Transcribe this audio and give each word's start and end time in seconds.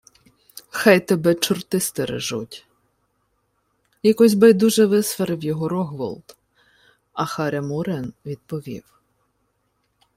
—Хай 0.79 0.99
тебе 1.07 1.35
чорти 1.35 1.79
стережуть,— 1.79 2.67
якось 4.03 4.33
байдуже 4.33 4.85
висварив 4.85 5.43
його 5.43 5.69
Рогволод, 5.69 6.37
а 7.13 7.25
Харя 7.25 7.61
Мурин 7.61 8.13
відповів: 8.25 8.83